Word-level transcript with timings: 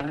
It's 0.00 0.08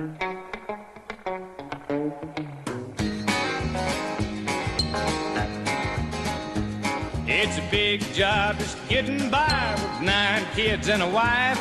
a 7.58 7.68
big 7.72 8.02
job 8.14 8.58
just 8.60 8.78
getting 8.90 9.30
by 9.30 9.76
with 9.78 10.02
nine 10.02 10.44
kids 10.54 10.90
and 10.90 11.02
a 11.02 11.08
wife. 11.08 11.58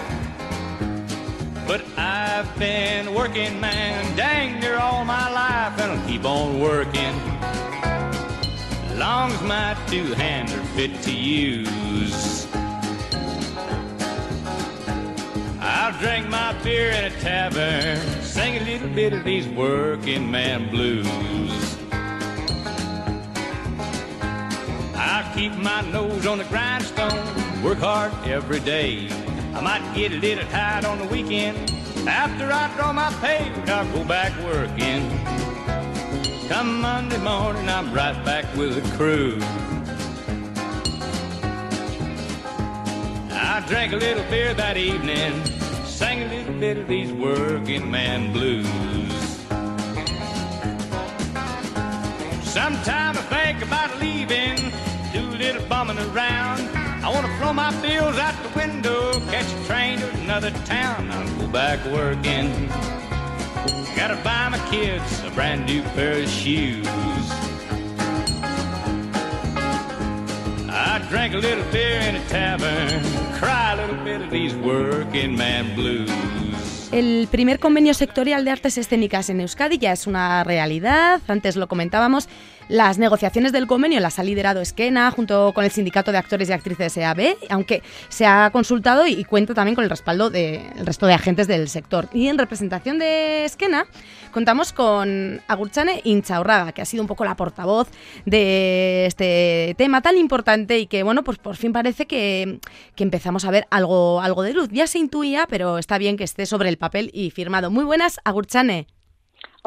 But 1.68 1.84
I've 1.96 2.52
been 2.58 3.14
working, 3.14 3.60
man, 3.60 4.16
dang 4.16 4.58
near 4.58 4.76
all 4.76 5.04
my 5.04 5.30
life, 5.30 5.78
and 5.80 5.92
I'll 5.92 6.08
keep 6.08 6.24
on 6.24 6.58
working. 6.58 7.14
Long 8.98 9.30
as 9.30 9.42
my 9.42 9.76
two 9.86 10.14
hands 10.14 10.52
are 10.52 10.64
fit 10.74 11.00
to 11.02 11.12
use. 11.12 12.48
I'll 15.86 16.00
drink 16.00 16.28
my 16.28 16.52
beer 16.64 16.90
in 16.90 17.04
a 17.04 17.10
tavern, 17.20 18.00
sing 18.20 18.56
a 18.56 18.64
little 18.64 18.88
bit 18.88 19.12
of 19.12 19.22
these 19.22 19.46
working 19.46 20.28
man 20.28 20.68
blues. 20.68 21.78
I'll 24.96 25.32
keep 25.32 25.52
my 25.52 25.82
nose 25.92 26.26
on 26.26 26.38
the 26.38 26.44
grindstone, 26.46 27.62
work 27.62 27.78
hard 27.78 28.12
every 28.26 28.58
day. 28.58 29.08
I 29.54 29.60
might 29.60 29.94
get 29.94 30.10
a 30.10 30.16
little 30.16 30.44
tired 30.48 30.84
on 30.86 30.98
the 30.98 31.04
weekend. 31.04 31.56
After 32.08 32.50
I 32.50 32.68
draw 32.74 32.92
my 32.92 33.12
pay, 33.20 33.48
I'll 33.70 33.86
go 33.92 34.02
back 34.02 34.32
working. 34.42 35.08
Come 36.48 36.80
Monday 36.80 37.18
morning, 37.18 37.68
I'm 37.68 37.94
right 37.94 38.24
back 38.24 38.44
with 38.56 38.74
the 38.74 38.96
crew. 38.96 39.38
I 43.30 43.64
drank 43.68 43.92
a 43.92 43.96
little 43.96 44.24
beer 44.28 44.52
that 44.52 44.76
evening, 44.76 45.44
sang 45.96 46.22
a 46.24 46.28
little 46.28 46.52
bit 46.60 46.76
of 46.76 46.86
these 46.86 47.10
working 47.10 47.90
man 47.90 48.30
blues. 48.30 48.66
Sometime 52.44 53.16
I 53.16 53.24
think 53.30 53.62
about 53.62 53.98
leaving, 53.98 54.56
do 55.14 55.20
a 55.20 55.38
little 55.38 55.66
bumming 55.68 55.98
around. 56.10 56.60
I 57.02 57.08
wanna 57.08 57.34
throw 57.38 57.54
my 57.54 57.70
bills 57.80 58.18
out 58.18 58.34
the 58.42 58.58
window, 58.58 59.12
catch 59.30 59.50
a 59.50 59.64
train 59.64 60.00
to 60.00 60.10
another 60.20 60.50
town. 60.66 61.10
I'll 61.10 61.38
go 61.38 61.48
back 61.48 61.82
working. 61.86 62.68
Gotta 63.96 64.20
buy 64.22 64.50
my 64.50 64.60
kids 64.70 65.22
a 65.24 65.30
brand 65.30 65.64
new 65.64 65.80
pair 65.94 66.22
of 66.22 66.28
shoes. 66.28 67.45
Drank 71.10 71.32
beer 71.32 72.20
tavern, 72.28 73.02
cry 73.38 73.76
blues. 75.74 76.10
El 76.92 77.28
primer 77.30 77.58
convenio 77.58 77.94
sectorial 77.94 78.44
de 78.44 78.50
artes 78.50 78.78
escénicas 78.78 79.28
en 79.28 79.40
Euskadi 79.40 79.78
ya 79.78 79.92
es 79.92 80.06
una 80.06 80.44
realidad, 80.44 81.20
antes 81.26 81.56
lo 81.56 81.68
comentábamos. 81.68 82.28
Las 82.68 82.98
negociaciones 82.98 83.52
del 83.52 83.68
convenio 83.68 84.00
las 84.00 84.18
ha 84.18 84.24
liderado 84.24 84.60
Esquena 84.60 85.12
junto 85.12 85.52
con 85.54 85.64
el 85.64 85.70
Sindicato 85.70 86.10
de 86.10 86.18
Actores 86.18 86.48
y 86.48 86.52
Actrices 86.52 86.96
EAB, 86.96 87.36
aunque 87.48 87.82
se 88.08 88.26
ha 88.26 88.50
consultado 88.50 89.06
y 89.06 89.22
cuenta 89.22 89.54
también 89.54 89.76
con 89.76 89.84
el 89.84 89.90
respaldo 89.90 90.30
del 90.30 90.62
resto 90.84 91.06
de 91.06 91.14
agentes 91.14 91.46
del 91.46 91.68
sector. 91.68 92.08
Y 92.12 92.26
en 92.26 92.38
representación 92.38 92.98
de 92.98 93.44
Esquena 93.44 93.86
contamos 94.32 94.72
con 94.72 95.40
Agurchane 95.46 96.00
Inchaurraga, 96.02 96.72
que 96.72 96.82
ha 96.82 96.86
sido 96.86 97.04
un 97.04 97.06
poco 97.06 97.24
la 97.24 97.36
portavoz 97.36 97.88
de 98.24 99.06
este 99.06 99.76
tema 99.78 100.02
tan 100.02 100.16
importante 100.16 100.80
y 100.80 100.86
que, 100.88 101.04
bueno, 101.04 101.22
pues 101.22 101.38
por 101.38 101.54
fin 101.54 101.72
parece 101.72 102.06
que, 102.06 102.58
que 102.96 103.04
empezamos 103.04 103.44
a 103.44 103.52
ver 103.52 103.68
algo, 103.70 104.20
algo 104.20 104.42
de 104.42 104.54
luz. 104.54 104.70
Ya 104.72 104.88
se 104.88 104.98
intuía, 104.98 105.46
pero 105.48 105.78
está 105.78 105.98
bien 105.98 106.16
que 106.16 106.24
esté 106.24 106.46
sobre 106.46 106.68
el 106.68 106.78
papel 106.78 107.10
y 107.14 107.30
firmado. 107.30 107.70
Muy 107.70 107.84
buenas, 107.84 108.18
Agurchane. 108.24 108.95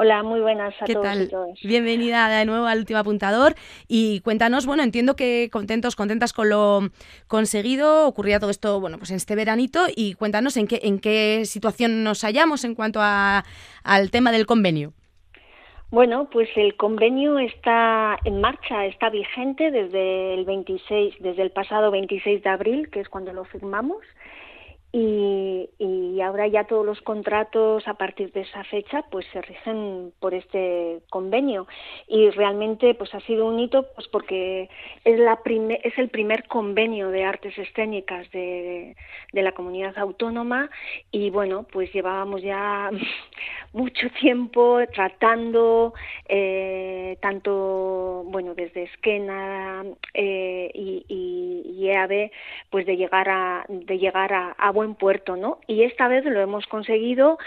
Hola, 0.01 0.23
muy 0.23 0.39
buenas 0.39 0.73
a 0.81 0.85
¿Qué 0.85 0.93
todos 0.93 1.07
tal? 1.07 1.23
y 1.23 1.27
todas. 1.27 1.59
Bienvenida 1.61 2.29
de 2.29 2.45
nuevo 2.45 2.67
al 2.67 2.77
último 2.79 2.99
apuntador 2.99 3.55
y 3.89 4.21
cuéntanos, 4.21 4.65
bueno, 4.65 4.81
entiendo 4.81 5.17
que 5.17 5.49
contentos, 5.51 5.97
contentas 5.97 6.31
con 6.31 6.47
lo 6.47 6.83
conseguido, 7.27 8.07
ocurría 8.07 8.39
todo 8.39 8.49
esto, 8.49 8.79
bueno, 8.79 8.97
pues 8.97 9.09
en 9.09 9.17
este 9.17 9.35
veranito 9.35 9.87
y 9.93 10.13
cuéntanos 10.13 10.55
en 10.55 10.67
qué, 10.67 10.79
en 10.83 10.99
qué 10.99 11.41
situación 11.43 12.05
nos 12.05 12.21
hallamos 12.21 12.63
en 12.63 12.75
cuanto 12.75 13.01
a, 13.01 13.43
al 13.83 14.09
tema 14.09 14.31
del 14.31 14.45
convenio. 14.45 14.93
Bueno, 15.91 16.29
pues 16.31 16.47
el 16.55 16.77
convenio 16.77 17.37
está 17.37 18.19
en 18.23 18.39
marcha, 18.39 18.85
está 18.85 19.09
vigente 19.09 19.69
desde 19.69 20.33
el 20.33 20.45
26, 20.45 21.15
desde 21.19 21.41
el 21.41 21.51
pasado 21.51 21.91
26 21.91 22.41
de 22.41 22.49
abril, 22.49 22.89
que 22.89 23.01
es 23.01 23.09
cuando 23.09 23.33
lo 23.33 23.43
firmamos. 23.43 23.97
Y, 24.91 25.69
y, 25.77 26.19
ahora 26.21 26.47
ya 26.47 26.63
todos 26.63 26.83
los 26.83 26.99
contratos 27.01 27.87
a 27.87 27.93
partir 27.93 28.31
de 28.33 28.41
esa 28.41 28.63
fecha 28.63 29.03
pues 29.11 29.25
se 29.31 29.41
rigen 29.41 30.11
por 30.19 30.33
este 30.33 30.99
convenio. 31.11 31.67
Y 32.07 32.31
realmente 32.31 32.95
pues 32.95 33.13
ha 33.13 33.19
sido 33.21 33.45
un 33.45 33.59
hito 33.59 33.85
pues 33.93 34.07
porque 34.07 34.67
es 35.05 35.19
la 35.19 35.43
prime, 35.43 35.79
es 35.83 35.95
el 35.99 36.09
primer 36.09 36.47
convenio 36.47 37.09
de 37.11 37.23
artes 37.23 37.55
escénicas 37.57 38.29
de, 38.31 38.95
de 39.31 39.41
la 39.43 39.51
comunidad 39.51 39.95
autónoma. 39.97 40.71
Y 41.11 41.29
bueno 41.29 41.67
pues 41.71 41.93
llevábamos 41.93 42.41
ya 42.41 42.89
mucho 43.73 44.09
tiempo 44.19 44.79
tratando 44.91 45.93
eh, 46.27 47.17
tanto 47.21 48.23
bueno 48.25 48.55
desde 48.55 48.83
Esquena 48.83 49.83
eh, 50.15 50.71
y, 50.73 51.05
y, 51.07 51.77
y, 51.77 51.89
EAB 51.89 52.31
pues 52.71 52.87
de 52.87 52.97
llegar 52.97 53.29
a 53.29 53.65
de 53.67 53.99
llegar 53.99 54.33
a 54.33 54.71
buen 54.79 54.95
puerto, 54.95 55.35
¿no? 55.35 55.59
Y 55.67 55.83
esta 55.83 56.07
vez 56.07 56.23
lo 56.23 56.39
hemos 56.39 56.65
conseguido 56.67 57.37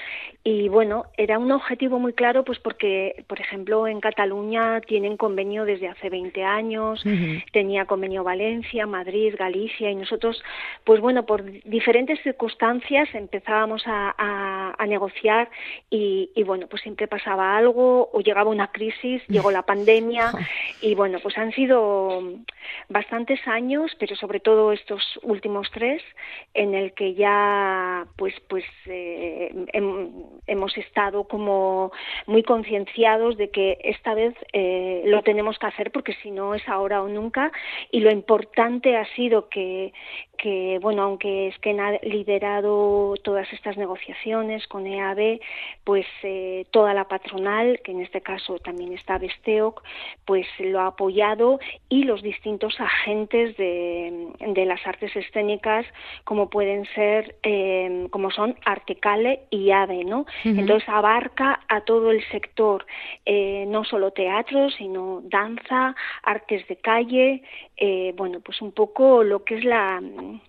y 0.45 0.69
bueno, 0.69 1.07
era 1.17 1.39
un 1.39 1.51
objetivo 1.51 1.99
muy 1.99 2.13
claro 2.13 2.45
pues 2.45 2.59
porque, 2.59 3.25
por 3.27 3.41
ejemplo, 3.41 3.87
en 3.87 4.01
Cataluña 4.01 4.83
tienen 4.83 5.17
convenio 5.17 5.65
desde 5.65 5.89
hace 5.89 6.11
20 6.11 6.45
años, 6.45 7.03
uh 7.07 7.09
-huh. 7.09 7.45
tenía 7.53 7.87
convenio 7.87 8.23
Valencia, 8.23 8.87
Madrid, 8.87 9.35
Galicia 9.39 9.91
y 9.91 9.95
nosotros, 9.95 10.43
pues 10.85 11.01
bueno, 11.01 11.25
por 11.25 11.41
diferentes 11.79 12.21
circunstancias 12.23 13.09
empezábamos 13.15 13.83
a, 13.87 14.15
a, 14.19 14.75
a 14.83 14.87
negociar 14.87 15.49
y, 15.89 16.31
y, 16.35 16.43
bueno, 16.43 16.67
pues 16.69 16.83
siempre 16.83 17.07
pasaba 17.17 17.57
algo 17.57 18.11
o 18.13 18.21
llegaba 18.21 18.51
una 18.51 18.69
crisis, 18.77 19.23
llegó 19.35 19.51
la 19.51 19.63
pandemia 19.63 20.33
y 20.83 20.95
bueno, 20.95 21.19
pues 21.23 21.39
han 21.39 21.53
sido 21.53 21.73
bastantes 22.91 23.41
años, 23.47 23.87
pero 23.99 24.17
sobre 24.17 24.41
todo 24.41 24.73
estos 24.73 25.03
últimos 25.23 25.71
tres, 25.77 26.03
en 26.53 26.75
el 26.75 26.93
que 26.93 27.15
ya 27.15 27.22
pues 28.17 28.35
pues 28.49 28.65
eh, 28.87 29.51
hem, 29.73 30.11
hemos 30.47 30.77
estado 30.77 31.25
como 31.25 31.93
muy 32.27 32.43
concienciados 32.43 33.37
de 33.37 33.51
que 33.51 33.79
esta 33.83 34.15
vez 34.15 34.35
eh, 34.53 35.03
lo 35.07 35.23
tenemos 35.23 35.59
que 35.59 35.67
hacer 35.67 35.91
porque 35.93 36.15
si 36.23 36.31
no 36.31 36.55
es 36.55 36.67
ahora 36.69 37.03
o 37.03 37.09
nunca. 37.09 37.53
Y 37.91 38.01
lo 38.01 38.11
importante 38.11 38.97
ha 38.97 39.07
sido 39.15 39.49
que 39.49 39.93
que 40.43 40.81
bueno 40.83 41.03
aunque 41.03 41.49
es 41.49 41.59
que 41.61 41.71
ha 41.79 41.93
liderado 42.03 43.15
todas 43.23 43.51
estas 43.53 43.77
negociaciones 43.77 44.67
con 44.67 44.87
EAB 44.87 45.39
pues 45.85 46.07
eh, 46.25 46.67
toda 46.73 46.95
la 46.95 47.07
patronal 47.07 47.81
que 47.85 47.93
en 47.93 48.01
este 48.01 48.23
caso 48.23 48.59
también 48.59 48.93
está 48.93 49.19
Besteoc 49.19 49.83
pues 50.25 50.47
lo 50.59 50.81
ha 50.81 50.89
apoyado 50.89 51.61
y 51.89 52.03
los 52.05 52.23
distintos 52.23 52.81
agentes 52.81 53.57
de, 53.57 54.33
de 54.41 54.65
las 54.65 54.85
artes 54.85 55.15
escénicas 55.15 55.87
como 56.25 56.51
pueden 56.51 56.87
ser 56.87 57.12
eh, 57.43 58.07
como 58.11 58.31
son 58.31 58.57
Artecale 58.65 59.41
y 59.51 59.71
AVE, 59.71 60.05
¿no? 60.05 60.21
Uh 60.21 60.25
-huh. 60.45 60.59
Entonces 60.61 60.89
abarca 60.89 61.61
a 61.69 61.83
todo 61.83 62.11
el 62.11 62.23
sector, 62.31 62.87
eh, 63.27 63.65
no 63.69 63.85
solo 63.85 64.11
teatro, 64.11 64.71
sino 64.71 65.23
danza, 65.25 65.95
artes 66.23 66.67
de 66.69 66.77
calle, 66.77 67.43
eh, 67.77 68.13
bueno, 68.17 68.41
pues 68.41 68.61
un 68.63 68.73
poco 68.73 69.25
lo 69.25 69.45
que 69.45 69.57
es 69.59 69.65
la 69.65 70.01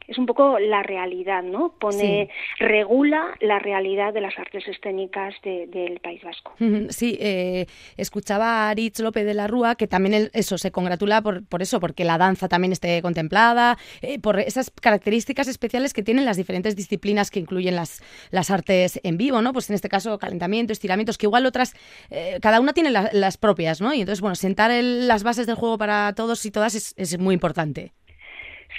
es 0.07 0.17
un 0.17 0.25
poco 0.25 0.59
la 0.59 0.83
realidad, 0.83 1.43
¿no? 1.43 1.73
Pone 1.79 2.27
sí. 2.27 2.63
regula 2.63 3.35
la 3.39 3.59
realidad 3.59 4.13
de 4.13 4.21
las 4.21 4.37
artes 4.37 4.67
escénicas 4.67 5.33
de, 5.43 5.67
del 5.67 5.99
País 5.99 6.21
Vasco. 6.23 6.53
Uh 6.59 6.63
-huh. 6.73 6.89
Sí, 6.91 7.17
eh, 7.19 7.65
escuchaba 7.97 8.45
a 8.45 8.69
Aritz 8.69 8.99
López 8.99 9.25
de 9.25 9.33
la 9.33 9.47
Rúa 9.47 9.75
que 9.75 9.87
también 9.87 10.13
el, 10.13 10.29
eso 10.33 10.57
se 10.57 10.71
congratula 10.71 11.21
por, 11.21 11.45
por 11.47 11.61
eso, 11.61 11.79
porque 11.79 12.03
la 12.03 12.17
danza 12.17 12.47
también 12.47 12.71
esté 12.71 13.01
contemplada, 13.01 13.77
por 14.21 14.39
esas 14.39 14.69
características 14.69 15.47
especiales 15.47 15.93
que 15.93 16.03
tienen 16.03 16.25
las 16.25 16.37
diferentes 16.37 16.52
disciplinas 16.61 17.31
que 17.31 17.39
incluyen 17.39 17.75
las, 17.75 18.01
las 18.31 18.51
artes 18.51 18.99
en 19.03 19.17
vivo, 19.17 19.41
¿no? 19.41 19.53
Pues 19.53 19.69
en 19.69 19.75
este 19.75 19.89
caso 19.89 20.17
calentamiento, 20.17 20.73
estiramientos, 20.73 21.17
que 21.17 21.25
igual 21.25 21.45
otras, 21.45 21.73
eh, 22.09 22.39
cada 22.41 22.59
una 22.59 22.73
tiene 22.73 22.91
la, 22.91 23.09
las 23.13 23.37
propias, 23.37 23.81
¿no? 23.81 23.93
Y 23.93 24.01
entonces, 24.01 24.21
bueno, 24.21 24.35
sentar 24.35 24.71
el, 24.71 25.07
las 25.07 25.23
bases 25.23 25.47
del 25.47 25.55
juego 25.55 25.77
para 25.77 26.13
todos 26.13 26.45
y 26.45 26.51
todas 26.51 26.75
es, 26.75 26.93
es 26.97 27.17
muy 27.17 27.33
importante. 27.33 27.93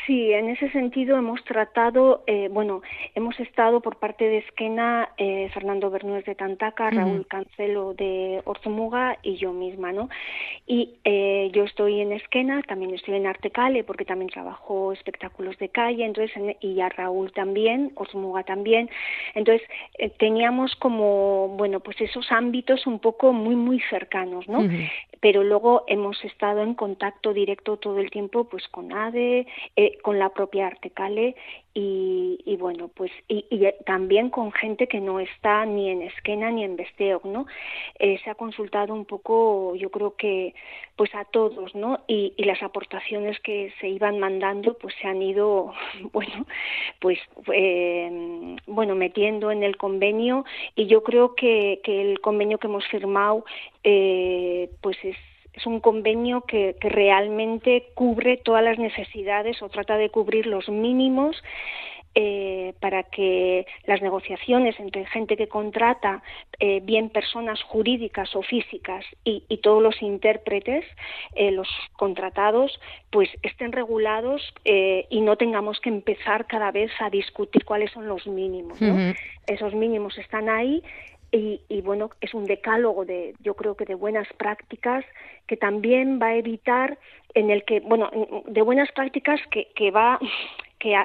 Sí, 0.07 0.33
en 0.33 0.51
ese 0.51 0.71
sentido 0.71 1.17
hemos 1.17 1.43
tratado, 1.45 2.25
eh, 2.27 2.49
bueno, 2.51 2.83
hemos 3.15 3.39
estado 3.41 3.81
por 3.81 3.97
parte 3.97 4.29
de 4.29 4.39
Esquena, 4.39 5.09
eh, 5.17 5.49
Fernando 5.55 5.91
Bernués 5.91 6.25
de 6.27 6.35
Tantaca, 6.35 6.91
Raúl 6.91 7.27
Cancelo 7.27 7.95
de 7.95 8.43
Orzumuga 8.45 9.19
y 9.23 9.37
yo 9.37 9.53
misma, 9.53 9.93
¿no? 9.93 10.11
Y 10.67 10.97
eh, 11.05 11.51
yo 11.55 11.65
estoy 11.65 12.01
en 12.01 12.13
Esquena, 12.13 12.63
también 12.63 12.93
estoy 12.93 13.15
en 13.15 13.27
Artecale 13.27 13.83
porque 13.83 14.05
también 14.05 14.31
trabajo 14.31 14.93
espectáculos 14.93 15.57
de 15.59 15.71
calle, 15.71 16.05
entonces, 16.05 16.37
y 16.61 16.81
a 16.81 16.91
Raúl 16.91 17.33
también, 17.33 17.93
Orzumuga 17.95 18.43
también. 18.43 18.91
Entonces, 19.35 19.67
teníamos 20.19 20.75
como, 20.77 21.49
bueno, 21.57 21.81
pues 21.81 21.99
esos 22.01 22.31
ámbitos 22.31 22.87
un 22.87 22.99
poco 22.99 23.33
muy, 23.33 23.57
muy 23.57 23.81
cercanos, 23.89 24.47
¿no? 24.49 24.69
Pero 25.21 25.43
luego 25.43 25.85
hemos 25.87 26.23
estado 26.23 26.63
en 26.63 26.75
contacto 26.75 27.33
directo 27.33 27.79
todo 27.79 27.99
el 27.99 28.11
tiempo, 28.11 28.45
pues 28.45 28.69
con 28.69 28.93
ADE, 28.93 29.47
eh, 29.85 29.99
con 30.03 30.19
la 30.19 30.31
propia 30.31 30.69
Artecale 30.69 31.37
y, 31.75 32.57
bueno, 32.59 32.89
pues 32.89 33.11
y, 33.29 33.45
también 33.85 34.31
con 34.31 34.53
gente 34.53 34.87
que 34.87 35.01
no 35.01 35.21
está 35.21 35.67
ni 35.67 35.91
en 35.91 36.03
Esquena 36.03 36.51
ni 36.51 36.65
en 36.65 36.77
Besteog, 36.77 37.27
¿no? 37.27 37.47
Eh, 37.99 38.19
se 38.25 38.31
ha 38.31 38.35
consultado 38.35 38.95
un 38.95 39.05
poco, 39.05 39.75
yo 39.75 39.91
creo 39.91 40.15
que 40.17 40.55
pues 40.97 41.15
a 41.15 41.25
todos, 41.25 41.75
¿no? 41.75 42.01
Y, 42.07 42.33
las 42.39 42.63
aportaciones 42.63 43.39
que 43.41 43.73
se 43.81 43.89
iban 43.89 44.19
mandando 44.19 44.75
pues 44.79 44.95
se 45.01 45.09
han 45.09 45.21
ido, 45.21 45.73
bueno, 46.13 46.47
pues 47.01 47.19
eh, 47.53 48.57
bueno, 48.67 48.95
metiendo 48.95 49.51
en 49.51 49.65
el 49.65 49.77
convenio 49.77 50.45
y 50.77 50.87
yo 50.87 51.03
creo 51.03 51.35
que, 51.35 51.81
que 51.85 52.01
el 52.01 52.21
convenio 52.21 52.59
que 52.59 52.69
hemos 52.69 52.87
firmado 52.87 53.45
pues 53.83 54.97
es 55.03 55.17
es 55.55 55.67
un 55.67 55.81
convenio 55.81 56.43
que, 56.43 56.77
realmente 56.81 57.89
cubre 57.95 58.37
todas 58.37 58.63
las 58.63 58.79
necesidades 58.79 59.63
o 59.63 59.69
trata 59.69 59.97
de 59.97 60.11
cubrir 60.11 60.47
los 60.47 60.69
mínimos 60.69 61.43
eh, 62.17 62.75
para 62.79 63.03
que 63.03 63.67
las 63.87 64.01
negociaciones 64.01 64.79
entre 64.79 65.05
gente 65.07 65.37
que 65.37 65.49
contrata, 65.49 66.23
eh, 66.61 66.81
bien 66.81 67.09
personas 67.09 67.61
jurídicas 67.65 68.37
o 68.37 68.43
físicas 68.43 69.05
y, 69.25 69.43
todos 69.63 69.83
los 69.83 70.01
intérpretes, 70.03 70.85
eh, 71.35 71.51
los 71.51 71.69
contratados, 71.97 72.79
pues 73.11 73.29
estén 73.43 73.73
regulados 73.73 74.43
y 74.65 75.21
no 75.23 75.37
tengamos 75.37 75.81
que 75.81 75.89
empezar 75.89 76.47
cada 76.47 76.71
vez 76.71 76.91
a 77.01 77.11
discutir 77.11 77.65
cuáles 77.65 77.91
son 77.93 78.07
los 78.07 78.27
mínimos. 78.27 78.79
Esos 79.47 79.75
mínimos 79.75 80.17
están 80.19 80.49
ahí 80.49 80.83
y, 81.37 81.81
bueno, 81.81 82.11
es 82.21 82.33
un 82.33 82.45
decálogo 82.45 83.05
de, 83.05 83.35
yo 83.41 83.55
creo 83.55 83.77
que 83.77 83.85
de 83.85 83.97
buenas 83.97 84.29
prácticas 84.35 85.05
que 85.49 85.57
también 85.57 86.21
va 86.23 86.29
a 86.29 86.37
evitar 86.37 86.99
en 87.35 87.51
el 87.51 87.65
que, 87.65 87.81
bueno, 87.81 88.09
de 88.47 88.63
buenas 88.63 88.93
prácticas 88.93 89.41
que, 89.51 89.67
que 89.75 89.91
va, 89.91 90.21
que 90.79 90.97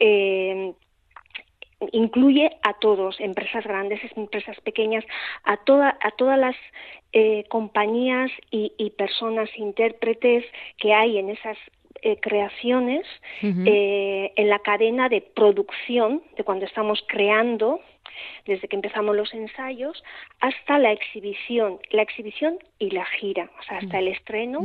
eh, 0.00 0.74
incluye 1.92 2.50
a 2.62 2.74
todos, 2.74 3.18
empresas 3.20 3.64
grandes, 3.64 4.00
empresas 4.16 4.60
pequeñas, 4.60 5.04
a, 5.44 5.56
toda, 5.56 5.96
a 6.02 6.10
todas 6.12 6.38
las 6.38 6.56
eh, 7.12 7.44
compañías 7.48 8.30
y, 8.50 8.90
personas, 8.98 9.48
intérpretes 9.56 10.44
que 10.78 10.92
hay 10.92 11.18
en 11.18 11.30
esas 11.30 11.56
eh, 12.04 12.18
creaciones, 12.20 13.06
en 13.42 14.48
la 14.48 14.58
cadena 14.60 15.08
de 15.08 15.20
producción, 15.20 16.22
de 16.36 16.44
cuando 16.44 16.64
estamos 16.64 17.04
creando 17.08 17.80
desde 18.46 18.68
que 18.68 18.76
empezamos 18.76 19.16
los 19.16 19.32
ensayos 19.34 20.02
hasta 20.40 20.78
la 20.78 20.92
exhibición, 20.92 21.78
la 21.90 22.02
exhibición 22.02 22.58
y 22.78 22.90
la 22.90 23.04
gira, 23.04 23.50
o 23.58 23.62
sea, 23.62 23.78
hasta 23.78 23.98
el 23.98 24.08
estreno 24.08 24.60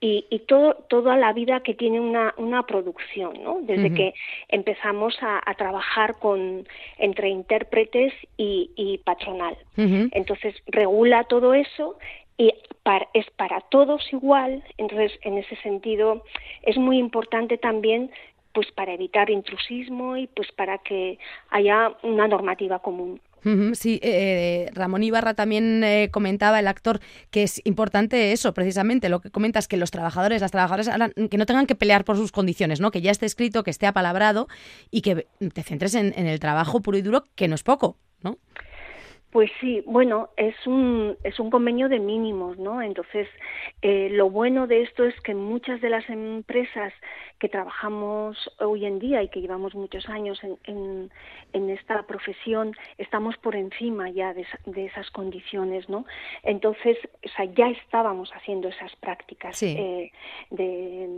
y, 0.00 0.42
todo, 0.46 0.74
toda 0.88 1.16
la 1.16 1.32
vida 1.32 1.60
que 1.60 1.74
tiene 1.74 2.00
una, 2.00 2.34
una 2.36 2.64
producción, 2.64 3.42
¿no? 3.42 3.60
Desde 3.62 3.92
que 3.92 4.14
empezamos 4.48 5.16
a, 5.20 5.42
trabajar 5.56 6.18
con, 6.18 6.66
entre 6.98 7.30
intérpretes 7.30 8.12
y, 8.36 9.00
patronal. 9.04 9.56
Entonces, 9.76 10.54
regula 10.66 11.24
todo 11.24 11.54
eso 11.54 11.98
y 12.38 12.52
es 13.14 13.30
para 13.36 13.60
todos 13.70 14.02
igual, 14.12 14.62
entonces 14.76 15.12
en 15.22 15.38
ese 15.38 15.56
sentido 15.56 16.22
es 16.62 16.76
muy 16.76 16.98
importante 16.98 17.58
también 17.58 18.10
pues 18.52 18.72
para 18.72 18.94
evitar 18.94 19.28
intrusismo 19.28 20.16
y 20.16 20.28
pues 20.28 20.50
para 20.52 20.78
que 20.78 21.18
haya 21.50 21.92
una 22.02 22.26
normativa 22.26 22.78
común. 22.78 23.20
Sí, 23.74 24.00
eh, 24.02 24.70
Ramón 24.72 25.04
Ibarra 25.04 25.34
también 25.34 25.84
eh, 25.84 26.08
comentaba, 26.10 26.58
el 26.58 26.66
actor, 26.66 26.98
que 27.30 27.44
es 27.44 27.60
importante 27.64 28.32
eso, 28.32 28.52
precisamente, 28.54 29.08
lo 29.08 29.20
que 29.20 29.30
comentas, 29.30 29.68
que 29.68 29.76
los 29.76 29.92
trabajadores, 29.92 30.40
las 30.40 30.50
trabajadoras, 30.50 30.90
que 31.30 31.38
no 31.38 31.46
tengan 31.46 31.66
que 31.66 31.76
pelear 31.76 32.04
por 32.04 32.16
sus 32.16 32.32
condiciones, 32.32 32.80
¿no? 32.80 32.90
que 32.90 33.02
ya 33.02 33.12
esté 33.12 33.24
escrito, 33.24 33.62
que 33.62 33.70
esté 33.70 33.86
apalabrado 33.86 34.48
y 34.90 35.02
que 35.02 35.28
te 35.52 35.62
centres 35.62 35.94
en, 35.94 36.12
en 36.16 36.26
el 36.26 36.40
trabajo 36.40 36.80
puro 36.80 36.98
y 36.98 37.02
duro, 37.02 37.24
que 37.36 37.46
no 37.46 37.54
es 37.54 37.62
poco, 37.62 37.98
¿no? 38.20 38.38
Pues 39.36 39.50
sí, 39.60 39.82
bueno, 39.84 40.30
es 40.38 40.54
un, 40.66 41.14
es 41.22 41.38
un 41.38 41.50
convenio 41.50 41.90
de 41.90 41.98
mínimos, 41.98 42.56
¿no? 42.58 42.80
Entonces, 42.80 43.28
eh, 43.82 44.08
lo 44.10 44.30
bueno 44.30 44.66
de 44.66 44.80
esto 44.80 45.04
es 45.04 45.14
que 45.20 45.34
muchas 45.34 45.82
de 45.82 45.90
las 45.90 46.08
empresas 46.08 46.94
que 47.38 47.50
trabajamos 47.50 48.50
hoy 48.60 48.86
en 48.86 48.98
día 48.98 49.22
y 49.22 49.28
que 49.28 49.42
llevamos 49.42 49.74
muchos 49.74 50.08
años 50.08 50.40
en, 50.42 51.10
en, 51.52 51.70
esta 51.70 52.02
profesión, 52.04 52.74
estamos 52.96 53.36
por 53.36 53.56
encima 53.56 54.08
ya 54.08 54.32
de, 54.32 54.46
esas 54.76 55.10
condiciones, 55.10 55.86
¿no? 55.90 56.06
Entonces, 56.42 56.96
o 57.22 57.28
sea, 57.28 57.44
ya 57.44 57.68
estábamos 57.68 58.30
haciendo 58.32 58.68
esas 58.68 58.94
prácticas 58.96 59.62
eh, 59.62 60.12
de, 60.50 61.10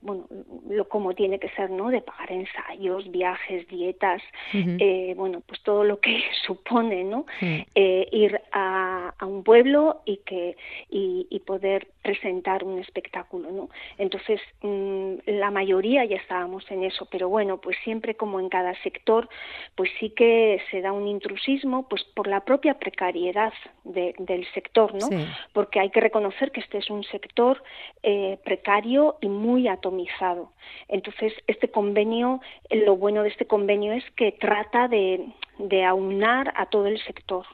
bueno, 0.00 0.28
lo 0.68 0.88
como 0.88 1.12
tiene 1.14 1.40
que 1.40 1.48
ser, 1.50 1.70
¿no? 1.70 1.90
De 1.90 2.02
pagar 2.02 2.30
ensayos, 2.30 3.10
viajes, 3.10 3.66
dietas, 3.66 4.22
eh, 4.52 5.14
bueno, 5.16 5.42
pues 5.44 5.60
todo 5.62 5.82
lo 5.82 5.98
que 5.98 6.22
supone, 6.46 7.02
¿no? 7.02 7.26
Eh, 7.40 8.08
ir 8.12 8.40
a, 8.52 9.14
un 9.22 9.42
pueblo 9.44 10.02
y 10.04 10.18
que 10.18 10.56
y, 10.90 11.40
poder 11.46 11.88
presentar 12.02 12.62
un 12.62 12.78
espectáculo, 12.78 13.50
¿no? 13.50 13.68
Entonces 13.98 14.40
mm, 14.62 15.14
la 15.26 15.50
mayoría 15.50 16.04
ya 16.04 16.16
estábamos 16.16 16.68
en 16.70 16.84
eso, 16.84 17.06
pero 17.10 17.28
bueno, 17.28 17.58
pues 17.58 17.76
siempre 17.82 18.14
como 18.14 18.38
en 18.38 18.48
cada 18.48 18.74
sector, 18.82 19.28
pues 19.74 19.90
sí 19.98 20.10
que 20.10 20.60
se 20.70 20.80
da 20.80 20.92
un 20.92 21.08
intrusismo, 21.08 21.88
pues 21.88 22.04
por 22.14 22.28
la 22.28 22.40
propia 22.40 22.74
precariedad 22.74 23.52
del 23.84 24.46
sector, 24.54 24.94
¿no? 24.94 25.08
Porque 25.52 25.80
hay 25.80 25.90
que 25.90 26.00
reconocer 26.00 26.52
que 26.52 26.60
este 26.60 26.78
es 26.78 26.90
un 26.90 27.02
sector 27.04 27.62
eh, 28.02 28.38
precario 28.44 29.16
y 29.20 29.28
muy 29.28 29.68
atomizado. 29.68 30.52
Entonces 30.88 31.32
este 31.46 31.68
convenio, 31.68 32.40
lo 32.70 32.96
bueno 32.96 33.22
de 33.22 33.30
este 33.30 33.46
convenio 33.46 33.92
es 33.92 34.04
que 34.12 34.32
trata 34.32 34.88
de 34.88 35.26
de 35.58 35.84
aunar 35.84 36.52
a 36.56 36.66
todo 36.66 36.86
el 36.86 37.02
sector. 37.04 37.46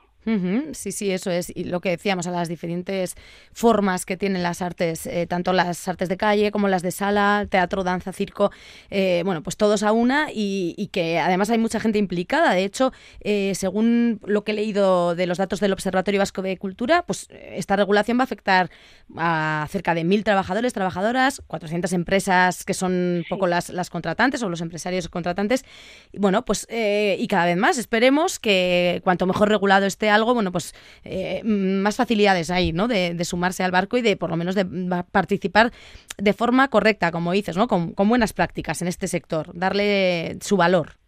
Sí, 0.72 0.92
sí, 0.92 1.10
eso 1.10 1.30
es. 1.30 1.50
Y 1.54 1.64
lo 1.64 1.80
que 1.80 1.90
decíamos, 1.90 2.26
a 2.26 2.30
las 2.30 2.48
diferentes 2.48 3.14
formas 3.52 4.04
que 4.04 4.16
tienen 4.16 4.42
las 4.42 4.60
artes, 4.60 5.06
eh, 5.06 5.26
tanto 5.26 5.52
las 5.52 5.88
artes 5.88 6.08
de 6.08 6.16
calle 6.16 6.50
como 6.50 6.68
las 6.68 6.82
de 6.82 6.90
sala, 6.90 7.46
teatro, 7.48 7.82
danza, 7.82 8.12
circo, 8.12 8.50
eh, 8.90 9.22
bueno, 9.24 9.42
pues 9.42 9.56
todos 9.56 9.82
a 9.82 9.92
una 9.92 10.28
y, 10.32 10.88
que 10.92 11.18
además 11.18 11.50
hay 11.50 11.58
mucha 11.58 11.80
gente 11.80 11.98
implicada. 11.98 12.52
De 12.52 12.64
hecho, 12.64 12.92
eh, 13.20 13.52
según 13.54 14.20
lo 14.24 14.44
que 14.44 14.52
he 14.52 14.54
leído 14.54 15.14
de 15.14 15.26
los 15.26 15.38
datos 15.38 15.60
del 15.60 15.72
Observatorio 15.72 16.20
Vasco 16.20 16.42
de 16.42 16.58
Cultura, 16.58 17.04
pues 17.06 17.28
esta 17.30 17.76
regulación 17.76 18.18
va 18.18 18.22
a 18.22 18.24
afectar 18.24 18.70
a 19.16 19.66
cerca 19.70 19.94
de 19.94 20.04
mil 20.04 20.24
trabajadores, 20.24 20.72
trabajadoras, 20.72 21.42
400 21.46 21.92
empresas 21.92 22.64
que 22.64 22.74
son 22.74 23.24
poco 23.28 23.46
las, 23.46 23.70
las 23.70 23.88
contratantes 23.88 24.42
o 24.42 24.48
los 24.48 24.60
empresarios 24.60 25.08
contratantes. 25.08 25.64
Y 26.12 26.18
bueno, 26.18 26.44
pues 26.44 26.66
y 26.70 27.26
cada 27.28 27.46
vez 27.46 27.56
más. 27.56 27.78
Esperemos 27.78 28.38
que 28.38 29.00
cuanto 29.04 29.26
mejor 29.26 29.48
regulado 29.48 29.86
esté 29.86 30.07
algo, 30.10 30.34
bueno, 30.34 30.52
pues 30.52 30.74
eh, 31.04 31.42
más 31.44 31.96
facilidades 31.96 32.50
hay, 32.50 32.72
¿no? 32.72 32.88
De, 32.88 33.16
sumarse 33.24 33.62
al 33.62 33.70
barco 33.70 33.96
y 33.96 34.02
de 34.02 34.16
por 34.16 34.30
lo 34.30 34.36
menos 34.36 34.54
de 34.54 34.64
participar 35.10 35.72
de 36.16 36.32
forma 36.32 36.68
correcta, 36.68 37.10
como 37.10 37.32
dices, 37.32 37.56
¿no? 37.56 37.68
Con, 37.68 37.94
buenas 37.94 38.32
prácticas 38.32 38.80
en 38.82 38.88
este 38.88 39.08
sector, 39.08 39.50
darle 39.54 40.38
su 40.40 40.56
valor. 40.56 40.98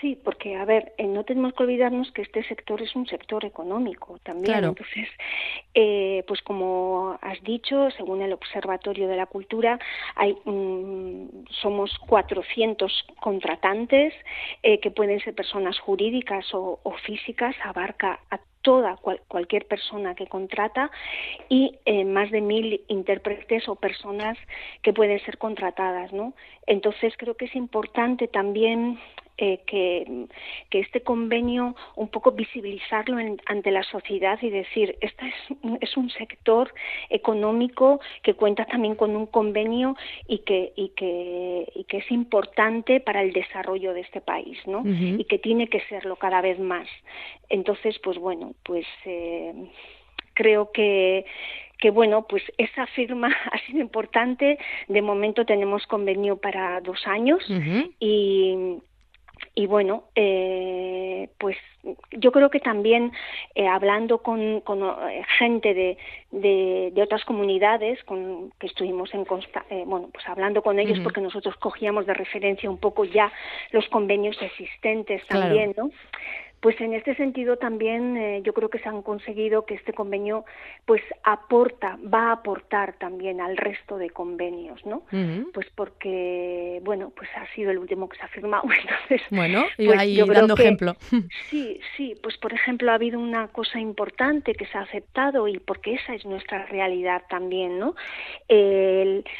Sí, 0.00 0.18
porque, 0.22 0.56
a 0.56 0.64
ver, 0.64 0.92
eh, 0.98 1.06
no 1.06 1.24
tenemos 1.24 1.54
que 1.54 1.62
olvidarnos 1.62 2.12
que 2.12 2.22
este 2.22 2.42
sector 2.44 2.82
es 2.82 2.94
un 2.94 3.06
sector 3.06 3.44
económico 3.44 4.18
también. 4.22 4.64
Entonces, 4.64 5.08
eh, 5.74 6.22
pues 6.26 6.42
como 6.42 7.18
has 7.22 7.42
dicho, 7.42 7.90
según 7.92 8.20
el 8.20 8.32
Observatorio 8.32 9.08
de 9.08 9.16
la 9.16 9.26
Cultura, 9.26 9.78
hay 10.14 10.36
mm, 10.44 11.46
somos 11.62 11.96
400 12.06 13.06
contratantes 13.20 14.12
que 14.62 14.90
pueden 14.90 15.20
ser 15.20 15.34
personas 15.34 15.78
jurídicas 15.78 16.52
o, 16.52 16.80
o 16.82 16.92
físicas, 16.98 17.54
abarca 17.64 18.20
a 18.30 18.40
toda 18.66 18.96
cualquier 19.28 19.64
persona 19.66 20.16
que 20.16 20.26
contrata 20.26 20.90
y 21.48 21.78
eh, 21.84 22.04
más 22.04 22.32
de 22.32 22.40
mil 22.40 22.80
intérpretes 22.88 23.68
o 23.68 23.76
personas 23.76 24.36
que 24.82 24.92
pueden 24.92 25.20
ser 25.20 25.38
contratadas, 25.38 26.12
¿no? 26.12 26.34
Entonces 26.66 27.14
creo 27.16 27.36
que 27.36 27.44
es 27.44 27.54
importante 27.54 28.26
también 28.26 28.98
eh, 29.38 29.60
que, 29.66 30.26
que, 30.70 30.80
este 30.80 31.02
convenio 31.02 31.74
un 31.94 32.08
poco 32.08 32.32
visibilizarlo 32.32 33.18
ante 33.46 33.70
la 33.70 33.82
sociedad 33.82 34.38
y 34.40 34.50
decir, 34.50 34.96
este 35.00 35.26
es, 35.26 35.56
es 35.80 35.96
un 35.96 36.08
sector 36.10 36.72
económico 37.10 38.00
que 38.22 38.34
cuenta 38.34 38.64
también 38.64 38.94
con 38.94 39.14
un 39.14 39.26
convenio 39.26 39.96
y 40.26 40.38
que, 40.38 40.72
y 40.76 40.88
que, 40.90 41.70
y 41.74 41.84
que 41.84 41.98
es 41.98 42.10
importante 42.10 43.00
para 43.00 43.22
el 43.22 43.32
desarrollo 43.32 43.92
de 43.92 44.00
este 44.00 44.20
país, 44.20 44.58
¿no? 44.66 44.82
Y 44.86 45.24
que 45.24 45.38
tiene 45.38 45.68
que 45.68 45.80
serlo 45.82 46.16
cada 46.16 46.40
vez 46.40 46.58
más. 46.58 46.88
Entonces, 47.48 47.98
pues 47.98 48.18
bueno, 48.18 48.54
pues 48.64 48.86
eh, 49.04 49.52
creo 50.34 50.72
que 50.72 51.26
que 51.78 51.90
bueno, 51.90 52.26
pues 52.26 52.42
esa 52.56 52.86
firma 52.86 53.28
ha 53.52 53.58
sido 53.66 53.80
importante. 53.80 54.58
De 54.88 55.02
momento 55.02 55.44
tenemos 55.44 55.86
convenio 55.86 56.36
para 56.36 56.80
dos 56.80 57.06
años 57.06 57.44
y, 58.00 58.78
y 59.58 59.66
bueno, 59.66 60.04
eh, 60.14 61.30
pues 61.38 61.56
yo 62.10 62.30
creo 62.30 62.50
que 62.50 62.60
también 62.60 63.10
eh, 63.54 63.66
hablando 63.66 64.18
con, 64.18 64.38
eh, 64.58 65.24
gente 65.38 65.72
de, 65.72 65.96
de, 66.92 67.02
otras 67.02 67.24
comunidades 67.24 68.04
con 68.04 68.52
que 68.60 68.66
estuvimos 68.66 69.14
en 69.14 69.24
bueno 69.86 70.10
pues 70.12 70.28
hablando 70.28 70.62
con 70.62 70.78
ellos 70.78 71.00
porque 71.02 71.22
nosotros 71.22 71.56
cogíamos 71.56 72.04
de 72.04 72.12
referencia 72.12 72.68
un 72.68 72.76
poco 72.76 73.06
ya 73.06 73.32
los 73.72 73.88
convenios 73.88 74.36
existentes 74.42 75.26
también, 75.26 75.72
¿no? 75.74 75.90
Pues 76.60 76.80
en 76.80 76.94
este 76.94 77.14
sentido 77.14 77.56
también 77.56 78.16
eh, 78.16 78.40
yo 78.42 78.52
creo 78.54 78.70
que 78.70 78.78
se 78.78 78.88
han 78.88 79.02
conseguido 79.02 79.66
que 79.66 79.74
este 79.74 79.92
convenio 79.92 80.44
pues 80.84 81.02
aporta, 81.22 81.98
va 82.02 82.28
a 82.28 82.32
aportar 82.32 82.94
también 82.98 83.40
al 83.40 83.56
resto 83.56 83.98
de 83.98 84.10
convenios, 84.10 84.84
¿no? 84.86 85.02
Pues 85.52 85.66
porque, 85.74 86.80
bueno, 86.82 87.12
pues 87.14 87.28
ha 87.36 87.46
sido 87.54 87.70
el 87.70 87.78
último 87.78 88.08
que 88.08 88.16
se 88.16 88.24
ha 88.24 88.28
firmado, 88.28 88.64
entonces... 88.80 89.22
Bueno, 89.30 89.64
y 89.78 89.86
pues 89.86 89.98
ahí 89.98 90.16
dando 90.16 90.54
ejemplo. 90.54 90.96
Sí, 91.50 91.80
sí, 91.96 92.14
pues 92.22 92.36
por 92.38 92.52
ejemplo 92.52 92.90
ha 92.90 92.94
habido 92.94 93.18
una 93.18 93.48
cosa 93.48 93.78
importante 93.78 94.54
que 94.54 94.66
se 94.66 94.78
ha 94.78 94.82
aceptado 94.82 95.48
y 95.48 95.58
porque 95.58 95.94
esa 95.94 96.14
es 96.14 96.24
nuestra 96.24 96.66
realidad 96.66 97.22
también, 97.28 97.78
¿no? 97.78 97.94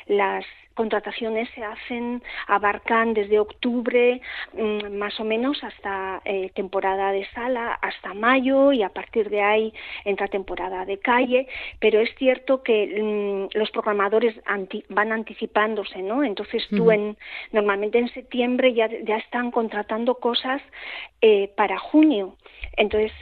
las 0.06 0.44
contrataciones 0.76 1.48
se 1.54 1.64
hacen, 1.64 2.22
abarcan 2.46 3.14
desde 3.14 3.40
octubre 3.40 4.20
mm, 4.52 4.96
más 4.96 5.18
o 5.18 5.24
menos 5.24 5.64
hasta 5.64 6.20
eh, 6.24 6.50
temporada 6.54 7.10
de 7.10 7.26
sala, 7.30 7.72
hasta 7.82 8.14
mayo 8.14 8.70
y 8.72 8.82
a 8.84 8.90
partir 8.90 9.30
de 9.30 9.42
ahí 9.42 9.72
entra 10.04 10.28
temporada 10.28 10.84
de 10.84 10.98
calle, 10.98 11.48
pero 11.80 11.98
es 11.98 12.14
cierto 12.16 12.62
que 12.62 12.86
mm, 12.86 13.58
los 13.58 13.70
programadores 13.70 14.36
van 14.90 15.12
anticipándose, 15.12 16.02
¿no? 16.02 16.22
Entonces 16.22 16.62
tú 16.68 16.90
en, 16.90 17.16
normalmente 17.52 17.98
en 17.98 18.08
septiembre 18.10 18.74
ya, 18.74 18.88
ya 19.02 19.16
están 19.16 19.50
contratando 19.50 20.16
cosas 20.16 20.62
eh, 21.22 21.50
para 21.56 21.78
junio. 21.78 22.36
Entonces, 22.76 23.12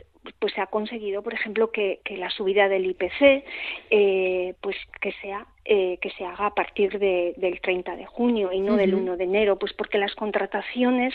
pues 0.40 0.52
se 0.54 0.60
ha 0.60 0.66
conseguido, 0.66 1.22
por 1.22 1.34
ejemplo, 1.34 1.70
que, 1.70 2.00
que 2.04 2.16
la 2.16 2.30
subida 2.30 2.68
del 2.68 2.86
IPC, 2.86 3.44
eh, 3.90 4.54
pues 4.60 4.76
que 5.00 5.12
sea 5.20 5.46
eh, 5.64 5.98
que 6.00 6.10
se 6.10 6.24
haga 6.24 6.46
a 6.46 6.54
partir 6.54 6.98
de, 6.98 7.34
del 7.36 7.60
30 7.60 7.96
de 7.96 8.06
junio 8.06 8.52
y 8.52 8.60
no 8.60 8.76
del 8.76 8.94
1 8.94 9.16
de 9.16 9.24
enero, 9.24 9.58
pues 9.58 9.72
porque 9.72 9.98
las 9.98 10.14
contrataciones 10.14 11.14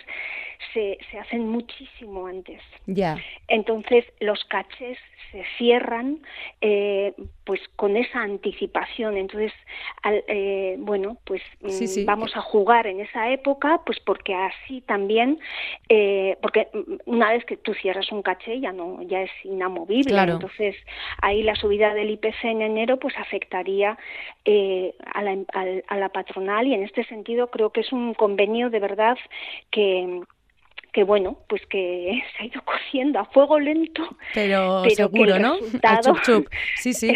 se, 0.73 0.97
se 1.11 1.19
hacen 1.19 1.47
muchísimo 1.47 2.27
antes. 2.27 2.61
Ya. 2.85 3.17
Entonces 3.47 4.05
los 4.19 4.43
cachés 4.45 4.97
se 5.31 5.43
cierran 5.57 6.19
eh, 6.61 7.13
pues 7.43 7.61
con 7.75 7.97
esa 7.97 8.21
anticipación. 8.21 9.17
Entonces, 9.17 9.53
eh, 10.27 10.75
bueno, 10.79 11.17
pues 11.25 11.41
mm, 11.61 12.05
vamos 12.05 12.35
a 12.35 12.41
jugar 12.41 12.87
en 12.87 12.99
esa 12.99 13.29
época, 13.31 13.81
pues 13.85 13.99
porque 13.99 14.33
así 14.33 14.81
también, 14.81 15.39
eh, 15.87 16.37
porque 16.41 16.67
una 17.05 17.31
vez 17.31 17.45
que 17.45 17.57
tú 17.57 17.73
cierras 17.73 18.11
un 18.11 18.21
caché 18.21 18.59
ya 18.59 18.71
no, 18.71 19.01
ya 19.03 19.21
es 19.21 19.31
inamovible. 19.43 20.17
Entonces, 20.19 20.75
ahí 21.21 21.43
la 21.43 21.55
subida 21.55 21.93
del 21.93 22.11
IPC 22.11 22.43
en 22.43 22.61
enero 22.61 22.97
pues 22.97 23.17
afectaría 23.17 23.97
a 24.45 25.21
la, 25.21 25.37
a 25.87 25.97
la 25.97 26.09
patronal 26.09 26.65
y 26.67 26.73
en 26.73 26.83
este 26.83 27.03
sentido 27.05 27.51
creo 27.51 27.71
que 27.71 27.81
es 27.81 27.91
un 27.91 28.13
convenio 28.13 28.69
de 28.69 28.79
verdad 28.79 29.17
que 29.69 30.21
que 30.91 31.03
bueno, 31.03 31.37
pues 31.47 31.63
que 31.67 32.21
se 32.37 32.43
ha 32.43 32.45
ido 32.47 32.61
cociendo 32.63 33.19
a 33.19 33.25
fuego 33.25 33.59
lento. 33.59 34.03
Pero, 34.33 34.83
seguro, 34.89 35.37
¿no? 35.37 35.59
chup, 36.01 36.21
chup. 36.23 36.47
Sí, 36.77 36.93
sí 36.93 37.13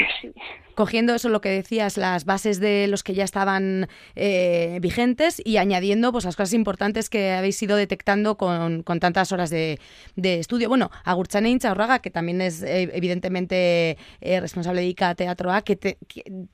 cogiendo 0.76 1.14
eso 1.16 1.30
lo 1.30 1.42
que 1.42 1.50
decías, 1.50 1.98
las 1.98 2.26
bases 2.26 2.60
de 2.60 2.88
los 2.88 3.04
que 3.04 3.14
ya 3.14 3.24
estaban 3.24 3.88
eh, 4.16 4.80
vigentes 4.82 5.42
y 5.44 5.58
añadiendo 5.58 6.12
pues 6.12 6.26
las 6.26 6.36
cosas 6.36 6.54
importantes 6.54 7.10
que 7.10 7.32
habéis 7.32 7.62
ido 7.62 7.76
detectando 7.76 8.38
con, 8.38 8.84
tantas 8.84 9.32
horas 9.32 9.50
de, 9.50 9.80
estudio. 10.16 10.70
Bueno, 10.70 10.92
Agurchane 11.04 11.50
Inchaurraga, 11.50 12.00
que 12.00 12.10
también 12.10 12.42
es 12.42 12.64
eh, 12.64 12.90
evidentemente 12.94 13.98
eh, 14.22 14.40
responsable 14.40 14.82
de 14.82 14.88
ICA 14.88 15.16
Teatro 15.16 15.52
A, 15.52 15.62
que, 15.62 15.98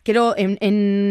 quiero, 0.03 0.35
en, 0.37 0.57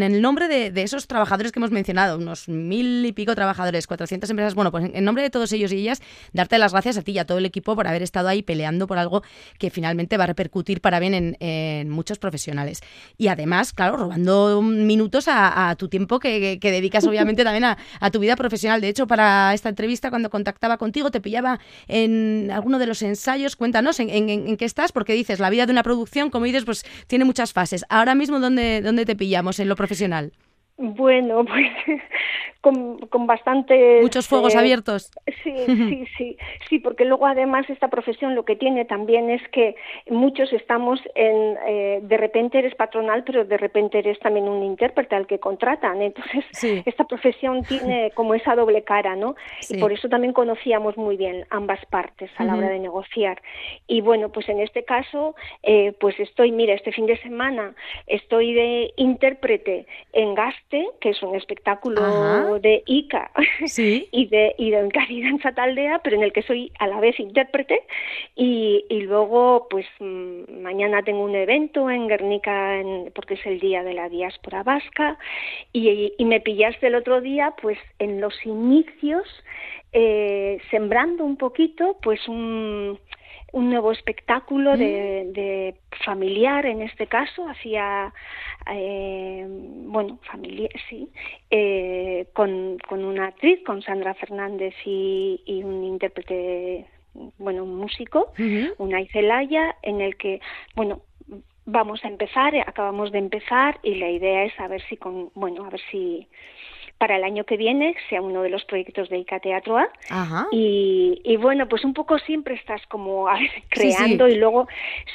el 0.02 0.22
nombre 0.22 0.48
de, 0.48 0.82
esos 0.82 1.06
trabajadores 1.06 1.52
que 1.52 1.58
hemos 1.58 1.70
mencionado, 1.70 2.18
unos 2.18 2.48
mil 2.48 3.04
y 3.04 3.12
pico 3.12 3.34
trabajadores, 3.34 3.86
400 3.86 4.28
empresas, 4.30 4.54
bueno, 4.54 4.70
pues 4.70 4.90
en, 4.92 5.04
nombre 5.04 5.22
de 5.22 5.30
todos 5.30 5.52
ellos 5.52 5.72
y 5.72 5.78
ellas, 5.78 6.00
darte 6.32 6.58
las 6.58 6.72
gracias 6.72 6.98
a 6.98 7.02
ti 7.02 7.12
y 7.12 7.18
a 7.18 7.26
todo 7.26 7.38
el 7.38 7.46
equipo 7.46 7.74
por 7.74 7.86
haber 7.86 8.02
estado 8.02 8.28
ahí 8.28 8.42
peleando 8.42 8.86
por 8.86 8.98
algo 8.98 9.22
que 9.58 9.70
finalmente 9.70 10.16
va 10.16 10.24
a 10.24 10.26
repercutir 10.28 10.80
para 10.80 11.00
bien 11.00 11.36
en 11.40 11.88
muchos 11.88 12.18
profesionales 12.18 12.80
y 13.16 13.28
además, 13.28 13.72
claro, 13.72 13.96
robando 13.96 14.62
minutos 14.62 15.26
a, 15.28 15.74
tu 15.78 15.88
tiempo 15.88 16.18
que, 16.18 16.58
dedicas 16.60 17.06
obviamente 17.08 17.44
también 17.44 17.64
a, 17.64 18.10
tu 18.10 18.18
vida 18.18 18.36
profesional. 18.36 18.80
De 18.80 18.88
hecho, 18.88 19.06
para 19.06 19.52
esta 19.54 19.68
entrevista, 19.68 20.10
cuando 20.10 20.30
contactaba 20.30 20.78
contigo, 20.78 21.10
te 21.10 21.20
pillaba 21.20 21.58
en 21.86 22.50
alguno 22.52 22.78
de 22.78 22.86
los 22.86 23.02
ensayos. 23.02 23.56
Cuéntanos 23.56 24.00
en, 24.00 24.56
qué 24.56 24.64
estás, 24.64 24.92
porque 24.92 25.12
dices, 25.12 25.40
la 25.40 25.50
vida 25.50 25.66
de 25.66 25.72
una 25.72 25.82
producción, 25.82 26.30
como 26.30 26.44
dices, 26.44 26.64
pues 26.64 26.84
tiene 27.06 27.24
muchas 27.24 27.52
fases. 27.52 27.84
Ahora 27.88 28.14
mismo, 28.14 28.40
¿dónde, 28.40 28.80
dónde 28.82 29.04
te 29.04 29.16
pillamos 29.16 29.60
en 29.60 29.68
lo 29.68 29.76
profesional? 29.76 30.32
Bueno, 30.78 31.44
pues 31.44 31.66
con, 32.68 32.98
con 33.08 33.26
bastantes... 33.26 34.02
Muchos 34.02 34.28
fuegos 34.28 34.54
eh, 34.54 34.58
abiertos. 34.58 35.10
Sí, 35.42 35.54
sí, 35.66 36.04
sí, 36.16 36.36
sí, 36.68 36.78
porque 36.78 37.04
luego 37.04 37.26
además 37.26 37.68
esta 37.70 37.88
profesión 37.88 38.34
lo 38.34 38.44
que 38.44 38.56
tiene 38.56 38.84
también 38.84 39.30
es 39.30 39.42
que 39.48 39.74
muchos 40.10 40.52
estamos 40.52 41.00
en, 41.14 41.56
eh, 41.66 42.00
de 42.02 42.16
repente 42.16 42.58
eres 42.58 42.74
patronal, 42.74 43.24
pero 43.24 43.44
de 43.44 43.56
repente 43.56 43.98
eres 43.98 44.18
también 44.18 44.48
un 44.48 44.62
intérprete 44.62 45.14
al 45.16 45.26
que 45.26 45.38
contratan. 45.38 46.02
Entonces, 46.02 46.44
esta 46.84 47.04
profesión 47.04 47.62
tiene 47.62 48.10
como 48.14 48.34
esa 48.34 48.54
doble 48.54 48.82
cara, 48.82 49.16
¿no? 49.16 49.34
Y 49.68 49.78
por 49.78 49.92
eso 49.92 50.08
también 50.08 50.32
conocíamos 50.32 50.96
muy 50.96 51.16
bien 51.16 51.46
ambas 51.50 51.84
partes 51.86 52.30
a 52.36 52.44
la 52.44 52.54
hora 52.54 52.68
de 52.68 52.78
negociar. 52.78 53.40
Y 53.86 54.00
bueno, 54.00 54.28
pues 54.30 54.48
en 54.48 54.60
este 54.60 54.84
caso, 54.84 55.34
eh, 55.62 55.92
pues 56.00 56.18
estoy, 56.20 56.52
mira, 56.52 56.74
este 56.74 56.92
fin 56.92 57.06
de 57.06 57.18
semana 57.18 57.74
estoy 58.06 58.52
de 58.52 58.92
intérprete 58.96 59.86
en 60.12 60.34
Gaste, 60.34 60.86
que 61.00 61.10
es 61.10 61.22
un 61.22 61.34
espectáculo 61.34 62.57
de 62.60 62.82
ICA 62.86 63.30
y 63.76 64.26
de 64.26 64.54
y 64.58 64.70
de 64.70 65.22
Danza 65.22 65.52
Taldea, 65.52 66.00
pero 66.00 66.16
en 66.16 66.22
el 66.22 66.32
que 66.32 66.42
soy 66.42 66.72
a 66.78 66.86
la 66.86 67.00
vez 67.00 67.18
intérprete. 67.18 67.82
Y, 68.36 68.84
y 68.88 69.00
luego 69.02 69.66
pues 69.70 69.86
mm, 69.98 70.62
mañana 70.62 71.02
tengo 71.02 71.24
un 71.24 71.34
evento 71.34 71.90
en 71.90 72.08
Guernica 72.08 72.82
porque 73.14 73.34
es 73.34 73.46
el 73.46 73.60
día 73.60 73.82
de 73.82 73.94
la 73.94 74.08
diáspora 74.08 74.62
vasca. 74.62 75.18
Y, 75.72 76.12
y 76.16 76.24
me 76.24 76.40
pillaste 76.40 76.86
el 76.86 76.94
otro 76.94 77.20
día 77.20 77.54
pues 77.60 77.78
en 77.98 78.20
los 78.20 78.34
inicios 78.44 79.26
eh, 79.92 80.58
sembrando 80.70 81.24
un 81.24 81.36
poquito 81.36 81.96
pues 82.02 82.28
un 82.28 82.98
un 83.52 83.70
nuevo 83.70 83.92
espectáculo 83.92 84.76
de, 84.76 85.26
mm. 85.26 85.32
de, 85.32 85.74
familiar 86.04 86.66
en 86.66 86.82
este 86.82 87.06
caso 87.06 87.48
hacia 87.48 88.12
eh, 88.70 89.46
bueno 89.48 90.18
familia 90.30 90.68
sí 90.88 91.10
eh, 91.50 92.26
con, 92.34 92.78
con, 92.88 93.04
una 93.04 93.28
actriz 93.28 93.60
con 93.64 93.82
Sandra 93.82 94.14
Fernández 94.14 94.74
y, 94.84 95.42
y 95.46 95.62
un 95.62 95.84
intérprete 95.84 96.86
bueno 97.38 97.64
un 97.64 97.76
músico 97.76 98.32
una 98.78 99.00
Icelaya 99.00 99.76
en 99.82 100.00
el 100.00 100.16
que 100.16 100.40
bueno 100.76 101.02
vamos 101.64 102.04
a 102.04 102.08
empezar 102.08 102.54
acabamos 102.66 103.12
de 103.12 103.18
empezar 103.18 103.78
y 103.82 103.94
la 103.94 104.10
idea 104.10 104.44
es 104.44 104.58
a 104.60 104.68
ver 104.68 104.82
si 104.88 104.96
con 104.96 105.30
bueno 105.34 105.64
a 105.64 105.70
ver 105.70 105.80
si 105.90 106.28
para 106.98 107.16
el 107.16 107.24
año 107.24 107.44
que 107.44 107.56
viene 107.56 107.94
sea 108.10 108.20
uno 108.20 108.42
de 108.42 108.50
los 108.50 108.64
proyectos 108.64 109.08
de 109.08 109.18
ICA 109.18 109.38
Teatro 109.38 109.78
A. 109.78 110.46
Y, 110.50 111.20
y, 111.24 111.36
bueno, 111.36 111.68
pues 111.68 111.84
un 111.84 111.94
poco 111.94 112.18
siempre 112.18 112.54
estás 112.56 112.80
como 112.88 113.26
creando 113.70 114.28
y 114.28 114.34
luego, 114.34 114.66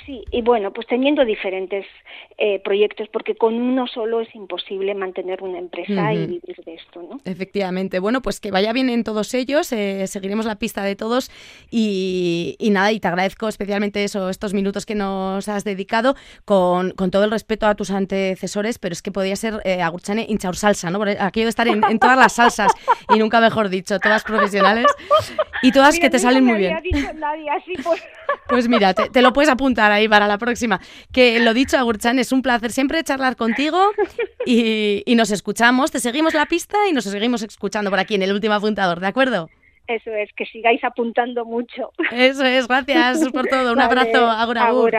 sí, 0.06 0.24
y 0.32 0.42
bueno, 0.42 0.72
pues 0.72 0.88
teniendo 0.88 1.26
diferentes 1.26 1.86
eh, 2.38 2.62
proyectos, 2.64 3.10
porque 3.10 3.36
con 3.36 3.56
uno 3.56 3.86
solo 3.88 4.22
es 4.22 4.34
imposible 4.34 4.96
mantener 4.96 5.44
una 5.44 5.60
empresa 5.60 6.14
y 6.14 6.26
vivir 6.26 6.56
de 6.66 6.76
esto, 6.76 7.02
¿no? 7.02 7.20
Efectivamente. 7.26 8.00
Bueno, 8.00 8.22
pues 8.22 8.40
que 8.40 8.52
vaya 8.52 8.72
bien 8.72 8.90
en 8.90 9.04
todos 9.04 9.34
ellos, 9.34 9.72
eh, 9.74 10.08
seguiremos 10.08 10.46
la 10.46 10.56
pista 10.56 10.84
de 10.84 10.96
todos 10.96 11.32
y, 11.70 12.56
y, 12.60 12.70
nada, 12.70 12.92
y 12.94 13.00
te 13.00 13.10
agradezco 13.10 13.50
especialmente 13.50 14.04
eso, 14.04 14.30
estos 14.30 14.54
minutos 14.54 14.86
que 14.86 14.96
nos 14.96 15.50
has 15.50 15.64
dedicado 15.66 16.16
con, 16.46 16.92
con 16.92 17.12
todo 17.12 17.26
el 17.26 17.32
respeto 17.32 17.68
a 17.68 17.76
tus 17.76 17.92
antecesores, 17.92 18.80
pero 18.80 18.94
es 18.94 19.02
que 19.02 19.12
podía 19.12 19.36
ser 19.36 19.62
eh, 19.66 19.82
Agurchane 19.82 20.26
hinchaur 20.30 20.56
salsa, 20.56 20.90
¿no? 20.90 20.98
Porque 20.98 21.18
aquello 21.20 21.46
de 21.46 21.50
estar 21.50 21.68
en, 21.68 21.73
todas 22.00 22.18
las 22.18 22.34
salsas 22.34 22.72
y 23.14 23.20
nunca 23.20 23.40
mejor 23.40 23.70
dicho, 23.70 24.00
todas 24.00 24.24
profesionales 24.24 24.86
y 25.62 25.72
todas 25.72 26.00
que 26.00 26.10
te 26.10 26.20
salen 26.20 26.44
muy 26.44 26.58
bien. 26.58 26.78
Pues 28.48 28.68
mira, 28.68 28.94
te, 28.94 29.22
lo 29.22 29.34
puedes 29.34 29.50
apuntar 29.50 29.92
ahí 29.92 30.08
para 30.08 30.28
la 30.28 30.38
próxima. 30.38 30.80
Que 31.12 31.40
lo 31.40 31.54
dicho, 31.54 31.78
Agurchan, 31.78 32.20
es 32.20 32.32
un 32.32 32.42
placer 32.42 32.72
siempre 32.72 33.04
charlar 33.04 33.36
contigo 33.36 33.92
y, 34.46 35.04
y 35.06 35.16
nos 35.16 35.32
escuchamos, 35.32 35.92
te 35.92 36.00
seguimos 36.00 36.34
la 36.34 36.46
pista 36.46 36.78
y 36.90 36.94
nos 36.94 37.06
seguimos 37.06 37.42
escuchando 37.44 37.90
por 37.90 38.00
aquí 38.00 38.16
en 38.16 38.24
el 38.24 38.34
último 38.34 38.54
apuntador, 38.54 39.00
¿de 39.00 39.08
acuerdo? 39.08 39.50
Eso 39.88 40.12
es, 40.16 40.30
que 40.34 40.46
sigáis 40.46 40.82
apuntando 40.84 41.44
mucho. 41.44 41.92
Eso 42.12 42.46
es, 42.46 42.68
gracias 42.68 43.32
por 43.34 43.48
todo. 43.48 43.74
Un 43.74 43.82
abrazo. 43.82 44.26
Agur, 44.30 44.58
agur. 44.58 44.96